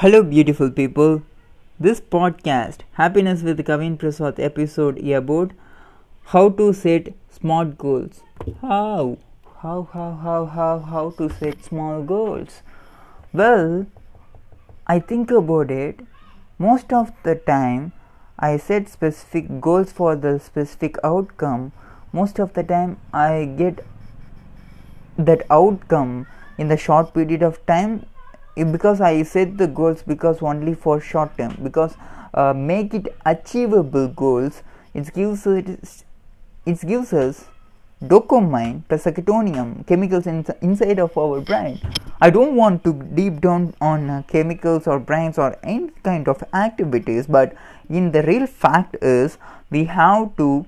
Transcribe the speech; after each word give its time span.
Hello, 0.00 0.22
beautiful 0.22 0.70
people. 0.70 1.20
This 1.78 2.00
podcast, 2.00 2.84
Happiness 2.98 3.42
with 3.42 3.58
Kavin 3.66 3.98
Prasath 3.98 4.38
episode, 4.38 4.96
is 4.96 5.14
about 5.16 5.50
how 6.34 6.48
to 6.60 6.72
set 6.72 7.08
smart 7.28 7.76
goals. 7.76 8.22
How? 8.62 9.18
How, 9.58 9.88
how, 9.92 10.12
how, 10.22 10.46
how, 10.46 10.78
how 10.78 11.10
to 11.18 11.28
set 11.28 11.62
small 11.62 12.02
goals? 12.02 12.62
Well, 13.34 13.84
I 14.86 15.00
think 15.00 15.30
about 15.30 15.70
it. 15.70 16.00
Most 16.58 16.94
of 16.94 17.12
the 17.22 17.34
time, 17.34 17.92
I 18.38 18.56
set 18.56 18.88
specific 18.88 19.60
goals 19.60 19.92
for 19.92 20.16
the 20.16 20.38
specific 20.38 20.96
outcome. 21.04 21.72
Most 22.10 22.38
of 22.38 22.54
the 22.54 22.62
time, 22.62 22.96
I 23.12 23.54
get 23.58 23.84
that 25.18 25.44
outcome 25.50 26.26
in 26.56 26.68
the 26.68 26.78
short 26.78 27.12
period 27.12 27.42
of 27.42 27.60
time 27.66 28.06
because 28.64 29.00
I 29.00 29.22
set 29.22 29.56
the 29.58 29.66
goals 29.66 30.02
because 30.02 30.42
only 30.42 30.74
for 30.74 31.00
short 31.00 31.36
term 31.36 31.56
because 31.62 31.94
uh, 32.34 32.52
make 32.52 32.94
it 32.94 33.14
achievable 33.26 34.08
goals 34.08 34.62
it 34.94 35.12
gives 35.14 35.46
us 35.46 36.04
it 36.66 36.80
gives 36.86 37.12
us 37.12 37.46
dopamine 38.02 38.82
plus 38.88 39.04
acetonium 39.04 39.86
chemicals 39.86 40.26
in, 40.26 40.44
inside 40.62 40.98
of 40.98 41.16
our 41.18 41.40
brain. 41.40 41.78
I 42.20 42.30
don't 42.30 42.54
want 42.56 42.82
to 42.84 42.92
deep 42.92 43.40
down 43.40 43.74
on 43.80 44.08
uh, 44.08 44.22
chemicals 44.28 44.86
or 44.86 44.98
brains 44.98 45.38
or 45.38 45.56
any 45.62 45.90
kind 46.02 46.28
of 46.28 46.42
activities 46.54 47.26
but 47.26 47.54
in 47.88 48.12
the 48.12 48.22
real 48.22 48.46
fact 48.46 48.96
is 49.02 49.38
we 49.70 49.84
have 49.84 50.36
to 50.36 50.66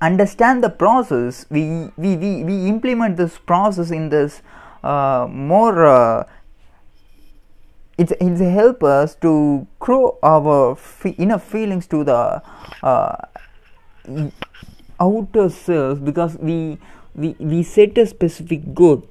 understand 0.00 0.64
the 0.64 0.70
process. 0.70 1.46
We 1.50 1.90
we, 1.96 2.16
we, 2.16 2.44
we 2.44 2.66
implement 2.66 3.16
this 3.16 3.38
process 3.38 3.90
in 3.90 4.08
this 4.08 4.42
uh, 4.82 5.26
more 5.30 5.84
uh, 5.86 6.24
it's 8.00 8.12
it's 8.18 8.40
help 8.40 8.82
us 8.82 9.14
to 9.16 9.66
grow 9.78 10.16
our 10.22 10.78
inner 11.18 11.38
feelings 11.38 11.86
to 11.86 12.02
the 12.02 12.42
uh, 12.82 13.16
outer 14.98 15.48
selves 15.50 16.00
because 16.00 16.38
we 16.38 16.78
we 17.14 17.34
we 17.38 17.62
set 17.62 17.98
a 17.98 18.06
specific 18.06 18.72
goal 18.74 19.04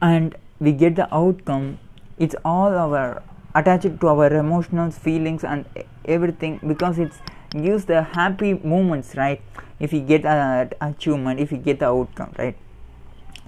and 0.00 0.34
we 0.58 0.72
get 0.72 0.96
the 0.96 1.06
outcome. 1.14 1.78
It's 2.18 2.34
all 2.44 2.74
our 2.74 3.22
attached 3.54 4.00
to 4.00 4.08
our 4.08 4.32
emotional 4.34 4.90
feelings 4.90 5.44
and 5.44 5.64
everything 6.04 6.58
because 6.66 6.98
it's 6.98 7.18
gives 7.50 7.84
the 7.84 8.02
happy 8.02 8.54
moments 8.54 9.14
right? 9.14 9.40
If 9.78 9.92
we 9.92 10.00
get 10.00 10.24
an 10.24 10.70
achievement 10.80 11.38
if 11.38 11.52
we 11.52 11.58
get 11.58 11.78
the 11.78 11.86
outcome 11.86 12.34
right? 12.38 12.56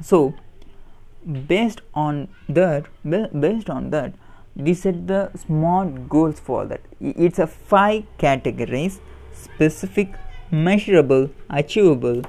So 0.02 0.34
based 1.48 1.80
on 1.94 2.28
that 2.48 2.86
based 3.40 3.70
on 3.70 3.90
that 3.90 4.14
we 4.56 4.72
set 4.72 5.06
the 5.06 5.30
smart 5.36 6.08
goals 6.08 6.38
for 6.38 6.64
that. 6.64 6.80
It's 7.00 7.38
a 7.38 7.46
five 7.46 8.04
categories 8.18 9.00
specific 9.32 10.14
measurable 10.50 11.30
achievable 11.50 12.22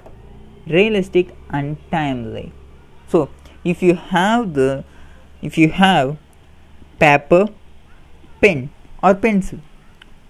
realistic 0.68 1.36
and 1.52 1.78
timely. 1.92 2.52
So 3.08 3.30
if 3.64 3.84
you 3.84 3.96
have 3.96 4.54
the 4.54 4.84
if 5.42 5.58
you 5.58 5.70
have 5.70 6.18
paper 7.00 7.48
pen 8.42 8.70
or 9.04 9.14
pencil 9.14 9.60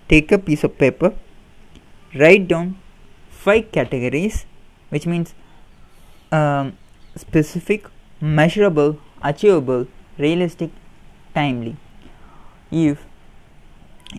take 0.09 0.31
a 0.31 0.37
piece 0.37 0.63
of 0.63 0.77
paper 0.77 1.13
write 2.15 2.47
down 2.47 2.77
five 3.29 3.71
categories 3.71 4.45
which 4.89 5.05
means 5.05 5.33
um, 6.31 6.77
specific 7.15 7.85
measurable, 8.21 8.97
achievable, 9.21 9.87
realistic, 10.17 10.71
timely. 11.33 11.77
If 12.71 13.05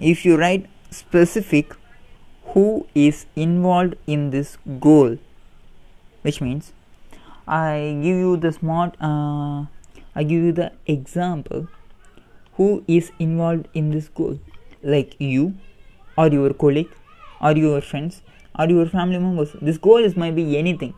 if 0.01 0.25
you 0.25 0.37
write 0.37 0.67
specific 0.91 1.75
who 2.55 2.87
is 2.95 3.27
involved 3.35 3.97
in 4.07 4.31
this 4.31 4.59
goal, 4.81 5.19
which 6.23 6.41
means 6.41 6.73
I 7.47 7.99
give 8.03 8.17
you 8.17 8.37
the 8.37 8.53
smart 8.53 8.97
uh, 9.01 9.65
I 10.15 10.23
give 10.23 10.43
you 10.43 10.53
the 10.53 10.73
example 10.87 11.69
who 12.55 12.85
is 12.89 13.11
involved 13.19 13.69
in 13.75 13.91
this 13.91 14.09
goal. 14.09 14.39
Like 14.83 15.17
you 15.19 15.55
or 16.17 16.29
your 16.29 16.53
colleague 16.55 16.91
or 17.41 17.53
your 17.53 17.81
friends 17.81 18.23
or 18.59 18.69
your 18.69 18.87
family 18.87 19.19
members. 19.19 19.51
This 19.61 19.79
goal 19.79 19.99
is 19.99 20.17
might 20.17 20.35
be 20.35 20.57
anything 20.57 20.95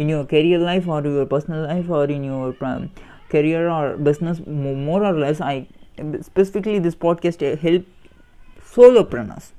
in 0.00 0.08
your 0.08 0.24
career 0.24 0.58
life 0.58 0.88
or 0.88 1.02
your 1.06 1.26
personal 1.26 1.66
life 1.66 1.88
or 1.90 2.04
in 2.04 2.24
your 2.24 2.56
um, 2.62 2.90
career 3.28 3.68
or 3.68 3.96
business 4.08 4.40
more 4.46 5.04
or 5.04 5.12
less 5.24 5.40
i 5.40 5.54
specifically 6.22 6.78
this 6.78 6.94
podcast 6.94 7.42
help 7.64 7.84
solopreneurs. 8.74 9.50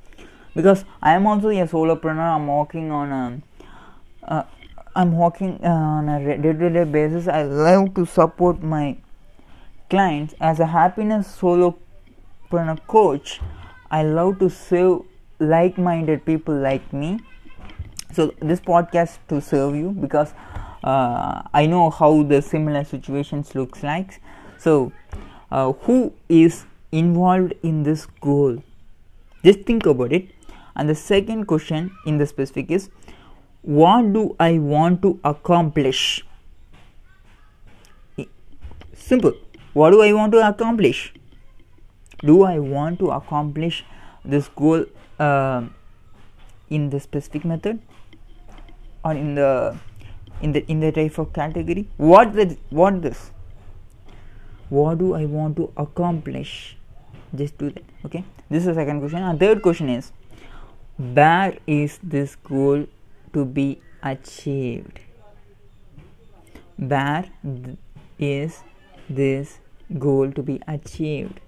Because 0.55 0.83
i 1.01 1.13
am 1.13 1.27
also 1.27 1.49
a 1.49 1.67
solopreneur 1.73 2.29
i'm 2.37 2.47
working 2.47 2.91
on 2.91 3.11
a 3.19 3.25
uh, 4.33 4.43
i'm 4.95 5.15
working 5.17 5.53
on 5.63 6.09
a 6.09 6.37
day-to-day 6.37 6.83
basis. 6.83 7.27
I 7.27 7.43
love 7.43 7.93
to 7.95 8.05
support 8.05 8.61
my 8.61 8.97
clients. 9.89 10.33
As 10.39 10.59
a 10.59 10.65
happiness 10.65 11.37
solopreneur 11.39 12.79
coach 12.87 13.39
i 13.91 14.03
love 14.03 14.39
to 14.39 14.49
serve 14.49 15.01
like-minded 15.39 16.25
people 16.25 16.55
like 16.55 16.93
me 16.93 17.19
so 18.13 18.33
this 18.39 18.59
podcast 18.59 19.19
to 19.29 19.41
serve 19.41 19.75
you 19.75 19.91
because 19.91 20.33
uh, 20.83 21.41
i 21.53 21.65
know 21.65 21.89
how 21.89 22.23
the 22.23 22.41
similar 22.41 22.83
situations 22.83 23.55
looks 23.55 23.83
like. 23.83 24.21
So 24.57 24.91
uh, 25.51 25.73
who 25.83 26.13
is 26.29 26.65
involved 26.91 27.53
in 27.63 27.83
this 27.83 28.05
goal? 28.21 28.63
Just 29.43 29.61
think 29.61 29.85
about 29.85 30.13
it. 30.13 30.29
And 30.75 30.89
the 30.89 30.95
second 30.95 31.45
question 31.45 31.91
in 32.05 32.17
the 32.17 32.25
specific 32.25 32.71
is 32.71 32.89
what 33.61 34.13
do 34.13 34.35
i 34.39 34.57
want 34.57 35.01
to 35.01 35.19
accomplish? 35.23 36.25
Simple. 38.93 39.33
What 39.73 39.91
do 39.91 40.01
i 40.01 40.13
want 40.13 40.31
to 40.33 40.47
accomplish? 40.47 41.13
Do 42.23 42.43
i 42.43 42.57
want 42.59 42.99
to 42.99 43.11
accomplish 43.11 43.83
this 44.23 44.47
goal 44.47 44.85
uh, 45.19 45.63
in 46.71 46.89
the 46.89 46.99
specific 46.99 47.45
method 47.45 47.79
or 49.05 49.13
in 49.13 49.35
the 49.35 49.77
in 50.41 50.53
the 50.53 50.65
in 50.71 50.79
the 50.79 50.91
type 50.91 51.19
of 51.19 51.31
category? 51.33 51.87
What 51.97 52.33
the 52.33 52.57
what 52.69 53.01
this? 53.01 53.31
What 54.69 54.99
do 54.99 55.13
i 55.13 55.25
want 55.25 55.57
to 55.57 55.71
accomplish? 55.75 56.77
Just 57.35 57.57
do 57.57 57.69
that 57.69 57.83
okay? 58.05 58.23
This 58.49 58.61
is 58.61 58.67
the 58.67 58.73
second 58.73 58.99
question. 59.01 59.21
And 59.21 59.39
third 59.39 59.61
question 59.61 59.89
is 59.89 60.11
where 60.97 61.57
is 61.67 61.99
this 62.01 62.35
goal 62.35 62.85
to 63.33 63.45
be 63.45 63.81
achieved? 64.01 64.99
Where 66.77 67.25
th- 67.43 67.77
is 68.19 68.63
this 69.09 69.59
goal 69.99 70.31
to 70.31 70.43
be 70.43 70.61
achieved? 70.67 71.39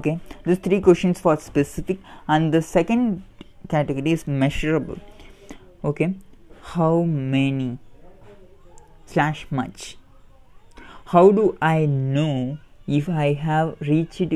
Okay 0.00 0.20
these 0.44 0.58
three 0.58 0.80
questions 0.80 1.20
for 1.20 1.36
specific. 1.36 1.98
And 2.28 2.52
the 2.52 2.62
second 2.62 3.22
category 3.68 4.12
is 4.12 4.26
measurable. 4.26 4.98
Okay. 5.84 6.14
How 6.62 7.02
many 7.02 7.78
slash 9.06 9.46
much? 9.50 9.96
How 11.06 11.30
do 11.30 11.56
i 11.62 11.86
know 11.86 12.58
if 12.86 13.08
i 13.08 13.32
have 13.32 13.76
reached 13.80 14.32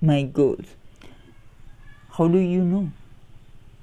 my 0.00 0.22
goals? 0.22 0.76
How 2.12 2.28
do 2.28 2.38
you 2.38 2.62
know? 2.62 2.90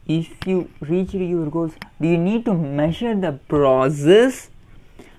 If 0.07 0.47
you 0.47 0.69
reach 0.81 1.13
your 1.13 1.49
goals 1.49 1.73
do 2.01 2.09
you 2.09 2.17
need 2.17 2.43
to 2.45 2.53
measure 2.53 3.15
the 3.15 3.31
process? 3.47 4.49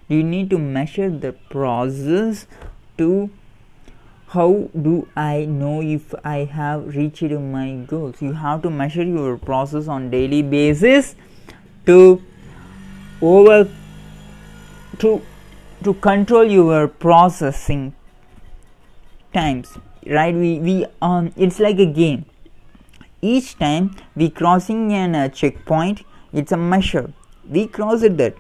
Do 0.09 0.17
you 0.17 0.23
need 0.23 0.51
to 0.51 0.59
measure 0.59 1.09
the 1.09 1.33
process 1.33 2.47
to 2.99 3.31
how 4.37 4.69
do 4.87 5.09
I 5.17 5.47
know 5.47 5.81
if 5.81 6.15
I 6.23 6.39
have 6.45 6.95
reached 6.95 7.23
my 7.23 7.77
goals? 7.87 8.21
You 8.21 8.33
have 8.33 8.63
to 8.63 8.71
measure 8.71 9.03
your 9.03 9.39
process 9.39 9.89
on 9.89 10.11
daily 10.11 10.43
basis 10.43 11.15
to 11.87 12.23
over 13.23 13.69
to 14.99 15.23
to 15.85 15.95
control 15.95 16.45
your 16.45 16.87
processing 16.89 17.95
times 19.33 19.79
right? 20.07 20.35
We 20.35 20.59
we 20.59 20.87
um 21.01 21.33
it's 21.37 21.59
like 21.59 21.79
a 21.79 21.87
game. 21.87 22.27
Each 23.23 23.59
time 23.59 23.97
we 24.15 24.31
crossing 24.31 24.93
an 24.93 25.15
uh, 25.15 25.29
checkpoint 25.29 26.03
it's 26.33 26.53
a 26.53 26.57
measure. 26.57 27.13
We 27.49 27.69
cross 27.69 28.03
it 28.03 28.19
that 28.19 28.35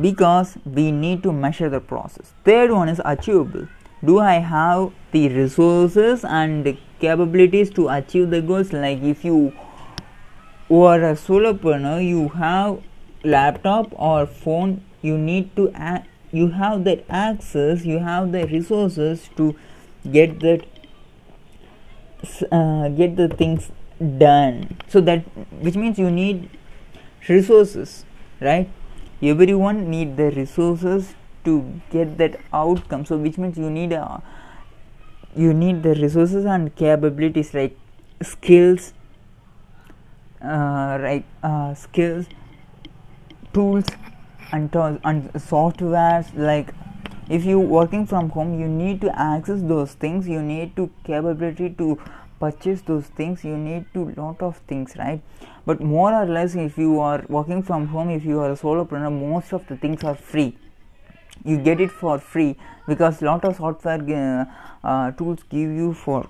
because 0.00 0.58
we 0.64 0.90
need 0.92 1.22
to 1.24 1.32
measure 1.32 1.68
the 1.68 1.80
process. 1.80 2.34
Third 2.44 2.70
one 2.70 2.88
is 2.88 3.00
achievable 3.04 3.66
do 4.06 4.18
i 4.20 4.34
have 4.34 4.92
the 5.12 5.28
resources 5.28 6.24
and 6.24 6.76
capabilities 7.04 7.70
to 7.70 7.88
achieve 7.88 8.30
the 8.30 8.40
goals? 8.40 8.72
Like 8.72 9.02
if 9.02 9.24
you 9.24 9.52
are 10.70 11.02
a 11.10 11.14
solopreneur 11.14 12.06
you 12.06 12.28
have 12.28 12.82
laptop 13.22 13.88
or 13.92 14.26
phone 14.26 14.82
you 15.02 15.16
need 15.18 15.54
to 15.56 15.72
you 16.32 16.48
have 16.60 16.84
that 16.84 17.04
access 17.08 17.84
you 17.84 17.98
have 17.98 18.32
the 18.32 18.46
resources 18.46 19.28
to 19.36 19.54
get 20.10 20.40
that 20.40 20.64
uh, 22.50 22.88
get 22.88 23.16
the 23.16 23.28
things 23.28 23.70
done. 24.18 24.76
So 24.88 25.00
that 25.02 25.20
which 25.60 25.76
means 25.76 25.98
you 25.98 26.10
need 26.10 26.48
resources 27.28 28.04
right? 28.40 28.68
Everyone 29.22 29.90
need 29.90 30.16
the 30.16 30.30
resources 30.30 31.14
to 31.44 31.80
get 31.90 32.18
that 32.18 32.40
outcome. 32.52 33.04
So 33.04 33.16
which 33.16 33.38
means 33.38 33.58
you 33.58 33.70
need 33.70 33.92
a 33.92 34.22
you 35.36 35.52
need 35.52 35.82
the 35.82 35.94
resources 35.94 36.44
and 36.44 36.74
capabilities 36.76 37.54
like 37.54 37.76
skills 38.22 38.92
uh, 40.42 40.98
right 41.00 41.24
uh, 41.42 41.74
skills 41.74 42.26
tools 43.52 43.84
and, 44.52 44.72
to- 44.72 45.00
and 45.04 45.32
softwares. 45.34 46.36
Like 46.36 46.74
if 47.28 47.44
you 47.44 47.58
working 47.60 48.06
from 48.06 48.30
home 48.30 48.58
you 48.60 48.68
need 48.68 49.00
to 49.02 49.18
access 49.18 49.62
those 49.62 49.94
things. 49.94 50.28
You 50.28 50.42
need 50.42 50.76
to 50.76 50.90
capability 51.04 51.70
to 51.70 51.98
purchase 52.40 52.82
those 52.82 53.06
things. 53.06 53.44
You 53.44 53.56
need 53.56 53.86
to 53.94 54.12
lot 54.16 54.42
of 54.42 54.58
things 54.68 54.94
right? 54.98 55.22
But 55.66 55.80
more 55.80 56.12
or 56.12 56.26
less 56.26 56.54
if 56.54 56.76
you 56.76 57.00
are 57.00 57.24
working 57.28 57.62
from 57.62 57.86
home 57.88 58.10
if 58.10 58.24
you 58.24 58.40
are 58.40 58.50
a 58.50 58.56
solopreneur 58.56 59.12
most 59.12 59.52
of 59.52 59.66
the 59.66 59.76
things 59.76 60.04
are 60.04 60.14
free 60.14 60.56
you 61.44 61.58
get 61.58 61.80
it 61.80 61.90
for 61.90 62.18
free 62.18 62.56
because 62.86 63.20
lot 63.22 63.44
of 63.44 63.56
software 63.56 64.00
uh, 64.84 64.86
uh, 64.86 65.10
tools 65.12 65.40
give 65.48 65.70
you 65.70 65.92
for 65.92 66.26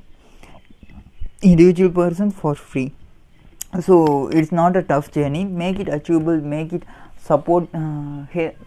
individual 1.43 1.91
person 1.91 2.31
for 2.31 2.55
free. 2.55 2.93
So 3.81 4.29
it's 4.29 4.53
not 4.53 4.77
a 4.77 4.83
tough 4.83 5.11
journey. 5.11 5.45
Make 5.45 5.81
it 5.81 5.89
achievable 5.89 6.41
make 6.41 6.73
it 6.73 6.85
support 7.17 7.69
uh, 7.75 8.27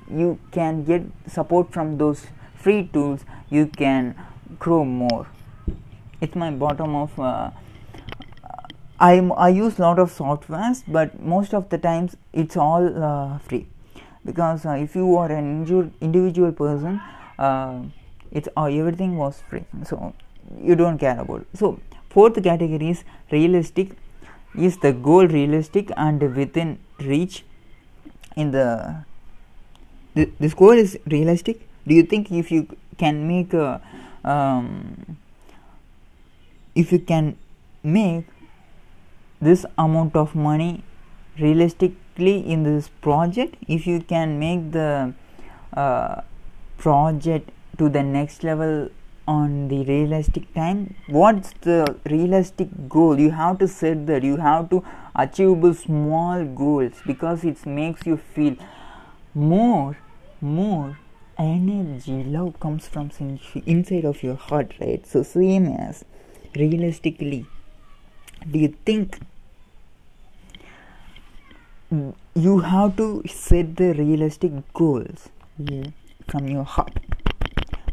you 0.10 0.40
can 0.52 0.84
get 0.84 1.04
support 1.28 1.72
from 1.72 1.98
those 1.98 2.28
free 2.56 2.90
tools. 2.94 3.22
You 3.50 3.68
can 3.68 4.16
grow 4.60 4.84
more. 4.84 5.28
It's 6.20 6.36
my 6.36 6.52
bottom 6.52 6.96
of 6.96 7.20
uh, 7.20 7.52
I, 9.00 9.20
I 9.20 9.50
use 9.50 9.78
lot 9.78 10.00
of 10.00 10.12
softwares 10.12 10.84
but 10.88 11.22
most 11.22 11.54
of 11.54 11.70
the 11.70 11.78
times 11.78 12.18
it's 12.34 12.58
all 12.58 13.04
uh, 13.04 13.38
free 13.38 13.68
because 14.26 14.66
uh, 14.66 14.72
if 14.72 14.96
you 14.96 15.16
are 15.18 15.32
an 15.32 15.92
individual 16.02 16.52
person 16.52 17.00
uh, 17.40 17.82
it's 18.32 18.50
uh, 18.58 18.66
everything 18.66 19.18
was 19.18 19.42
free. 19.50 19.66
So 19.84 20.14
you 20.62 20.76
don't 20.76 20.98
care 20.98 21.20
about 21.20 21.42
it. 21.42 21.48
so 21.54 21.80
fourth 22.10 22.42
category 22.44 22.90
is 22.90 23.04
realistic. 23.32 23.92
Is 24.56 24.78
the 24.78 24.92
goal 24.92 25.28
realistic 25.28 25.92
and 25.96 26.22
within 26.36 26.80
reach 27.00 27.44
in 28.36 28.52
the 28.52 29.04
th- 30.16 30.32
this 30.40 30.54
goal 30.54 30.72
is 30.72 30.98
realistic? 31.06 31.68
Do 31.86 31.94
you 31.94 32.04
think 32.04 32.32
if 32.32 32.52
you 32.52 32.68
can 32.98 33.28
make 33.28 33.54
a 33.54 33.82
um, 34.24 35.18
if 36.76 36.92
you 36.92 37.00
can 37.00 37.38
make 37.84 38.26
this 39.40 39.66
amount 39.78 40.16
of 40.16 40.34
money 40.36 40.84
in 42.26 42.64
this 42.64 42.90
project 43.02 43.56
if 43.68 43.86
you 43.86 44.02
can 44.02 44.40
make 44.40 44.72
the 44.72 45.14
uh, 45.74 46.22
project 46.78 47.52
to 47.78 47.90
the 47.90 48.02
next 48.02 48.44
level 48.44 48.90
on 49.28 49.68
the 49.68 49.84
realistic 49.86 50.52
time 50.54 50.96
what's 51.08 51.52
the 51.62 51.96
realistic 52.06 52.70
goal? 52.88 53.20
You 53.20 53.32
have 53.32 53.60
to 53.60 53.68
set 53.68 54.08
that. 54.08 54.24
You 54.24 54.38
have 54.38 54.70
to 54.70 54.84
achieve 55.16 55.78
small 55.78 56.46
goals 56.46 56.94
because 57.06 57.44
it 57.44 57.66
makes 57.66 58.06
you 58.06 58.18
feel 58.18 58.56
more 59.34 59.98
more 60.40 60.98
energy. 61.38 62.24
Love 62.24 62.60
comes 62.60 62.88
from 62.88 63.12
inside 63.66 64.06
of 64.06 64.24
your 64.24 64.36
heart 64.36 64.74
right? 64.80 65.06
So 65.06 65.24
same 65.24 65.68
as 65.68 66.06
realistically 66.56 67.46
do 68.50 68.60
you 68.60 68.76
think 68.86 69.20
you 71.90 72.60
have 72.60 72.96
to 72.98 73.24
set 73.28 73.76
the 73.78 73.94
realistic 73.94 74.52
goals 74.74 75.30
yeah. 75.58 75.86
from 76.28 76.48
your 76.48 76.64
heart. 76.64 76.94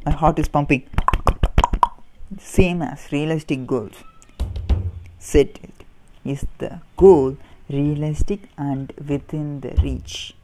My 0.05 0.13
heart 0.13 0.39
is 0.39 0.49
pumping. 0.49 0.89
Same 2.39 2.83
as 2.83 3.07
realistic 3.13 3.67
goals. 3.67 3.95
Set 5.19 5.59
it. 5.63 5.71
Is 6.25 6.47
the 6.59 6.81
goal 6.97 7.37
realistic 7.69 8.41
and 8.57 8.93
within 9.09 9.61
the 9.61 9.75
reach? 9.83 10.35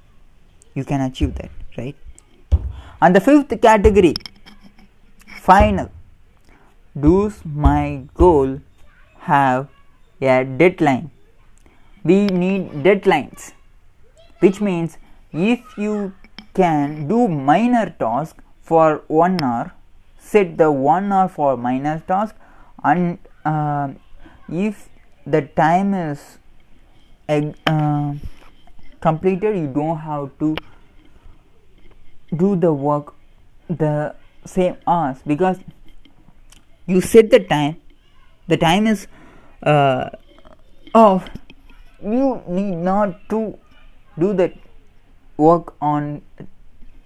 You 0.74 0.84
can 0.84 1.00
achieve 1.00 1.34
that 1.36 1.50
right? 1.76 1.96
And 3.00 3.16
the 3.16 3.20
fifth 3.20 3.60
category 3.60 4.14
final. 5.40 5.90
Does 6.98 7.40
my 7.44 8.02
goal 8.14 8.60
have 9.20 9.68
a 10.20 10.44
deadline? 10.44 11.10
We 12.02 12.26
need 12.26 12.70
deadlines, 12.84 13.52
which 14.40 14.60
means 14.60 14.96
if 15.32 15.60
you 15.76 16.14
can 16.54 17.08
do 17.08 17.28
minor 17.28 17.94
task 17.98 18.36
for 18.62 19.02
one 19.08 19.42
hour, 19.42 19.72
set 20.18 20.56
the 20.56 20.70
one 20.70 21.12
hour 21.12 21.28
for 21.28 21.56
minor 21.56 22.02
task, 22.06 22.34
and 22.82 23.18
uh, 23.44 23.90
if 24.48 24.88
the 25.26 25.42
time 25.42 25.94
is 25.94 26.38
uh, 27.28 28.14
completed, 29.00 29.56
you 29.56 29.66
don't 29.66 29.98
have 29.98 30.30
to 30.38 30.56
do 32.36 32.56
the 32.56 32.72
work 32.72 33.14
the 33.68 34.14
same 34.44 34.76
hours 34.86 35.18
because 35.26 35.58
you 36.86 37.00
set 37.00 37.30
the 37.30 37.40
time 37.40 37.76
the 38.48 38.56
time 38.56 38.86
is 38.86 39.06
uh, 39.62 40.10
off 40.94 41.28
you 42.02 42.42
need 42.46 42.76
not 42.76 43.28
to 43.30 43.58
do 44.18 44.32
that 44.34 44.54
work 45.36 45.74
on 45.80 46.22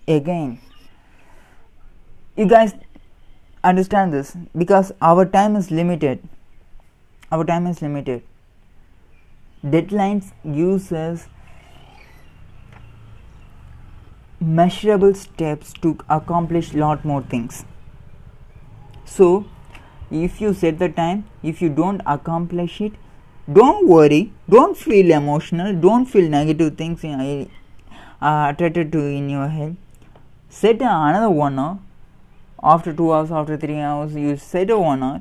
again. 0.06 0.61
You 2.37 2.46
guys 2.46 2.75
understand 3.62 4.12
this? 4.12 4.37
Because 4.56 4.93
our 5.00 5.25
time 5.25 5.56
is 5.56 5.70
limited. 5.70 6.29
Our 7.31 7.44
time 7.44 7.67
is 7.67 7.81
limited. 7.81 8.23
Deadlines 9.64 10.32
gives 10.44 10.93
us 10.93 11.29
measurable 14.41 15.14
steps 15.14 15.73
to 15.81 15.96
accomplish 16.08 16.75
lot 16.75 17.05
more 17.05 17.23
things. 17.23 17.64
So 19.05 19.46
if 20.10 20.41
you 20.41 20.53
set 20.53 20.79
the 20.79 20.89
time 20.89 21.24
if 21.43 21.63
you 21.63 21.69
don't 21.69 22.03
accomplish 22.06 22.81
it 22.81 22.93
don't 23.53 23.86
worry. 23.89 24.32
Don't 24.48 24.77
feel 24.77 25.10
emotional. 25.10 25.74
Don't 25.74 26.06
feel 26.06 26.29
negative 26.29 26.77
things 26.77 27.05
in, 27.05 27.51
uh, 28.20 28.53
attracted 28.53 28.93
to 28.93 28.98
in 28.98 29.29
your 29.29 29.48
head. 29.48 29.77
Set 30.48 30.81
another 30.81 31.31
one 31.31 31.81
after 32.63 32.93
two 32.93 33.13
hours 33.13 33.31
after 33.31 33.56
three 33.56 33.79
hours 33.79 34.15
you 34.15 34.36
set 34.36 34.70
a 34.70 34.79
one 34.79 35.03
hour 35.03 35.20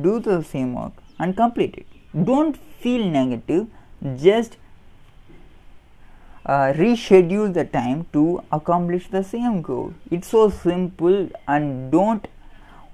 do 0.00 0.18
the 0.20 0.42
same 0.42 0.74
work 0.74 0.92
and 1.18 1.36
complete 1.36 1.74
it. 1.76 1.86
Don't 2.24 2.56
feel 2.80 3.04
negative. 3.08 3.66
Just 4.16 4.56
uh, 6.44 6.72
reschedule 6.74 7.52
the 7.52 7.64
time 7.64 8.06
to 8.12 8.42
accomplish 8.52 9.08
the 9.08 9.22
same 9.22 9.62
goal. 9.62 9.94
It's 10.10 10.28
so 10.28 10.50
simple 10.50 11.30
and 11.48 11.90
don't 11.90 12.26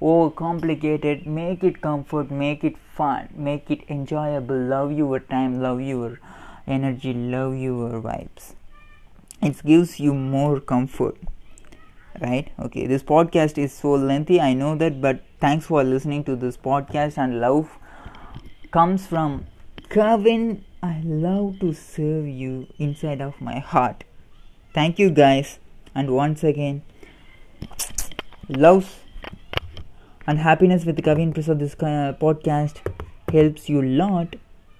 Oh, 0.04 0.30
overcomplicate 0.30 1.04
it 1.04 1.26
make 1.26 1.62
it 1.62 1.80
comfort 1.80 2.30
make 2.30 2.64
it 2.64 2.76
fun 2.94 3.28
make 3.34 3.70
it 3.70 3.82
enjoyable. 3.88 4.56
Love 4.56 4.92
your 4.92 5.20
time 5.20 5.60
love 5.62 5.80
your 5.80 6.18
energy 6.66 7.12
love 7.12 7.56
your 7.56 8.00
vibes. 8.00 8.54
It 9.40 9.62
gives 9.64 10.00
you 10.00 10.14
more 10.14 10.60
comfort 10.60 11.16
right? 12.20 12.50
Okay 12.58 12.86
this 12.86 13.02
podcast 13.02 13.58
is 13.58 13.72
so 13.72 13.92
lengthy 13.92 14.40
i 14.40 14.52
know 14.54 14.74
that 14.76 15.00
but 15.00 15.22
thanks 15.40 15.66
for 15.66 15.84
listening 15.84 16.24
to 16.24 16.36
this 16.36 16.56
podcast. 16.56 17.18
And 17.18 17.40
love 17.40 17.78
comes 18.70 19.06
from 19.06 19.46
Kavin 19.88 20.62
I 20.82 21.00
love 21.04 21.60
to 21.60 21.72
serve 21.72 22.26
you 22.26 22.66
inside 22.76 23.20
of 23.20 23.40
my 23.40 23.60
heart. 23.60 24.02
Thank 24.74 24.98
you 24.98 25.10
guys. 25.10 25.60
And 25.94 26.10
once 26.10 26.42
again 26.42 26.82
love 28.48 28.98
and 30.26 30.38
happiness 30.38 30.84
with 30.84 30.96
Kavin 30.98 31.32
Prasath. 31.34 31.58
This 31.58 31.74
podcast 31.74 32.78
helps 33.32 33.68
you 33.68 33.80
a 33.82 33.88
lot 34.02 34.36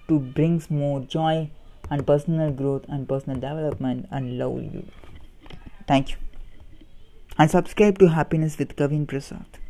to 0.07 0.19
brings 0.19 0.69
more 0.69 0.99
joy 1.01 1.49
and 1.89 2.05
personal 2.07 2.51
growth 2.51 2.85
and 2.87 3.07
personal 3.07 3.39
development 3.39 4.07
and 4.11 4.37
love 4.37 4.61
you. 4.61 4.85
Thank 5.87 6.11
you. 6.11 6.17
And 7.37 7.49
subscribe 7.49 7.99
to 7.99 8.09
Happiness 8.09 8.57
with 8.57 8.75
Kavin 8.75 9.05
Prasath. 9.05 9.62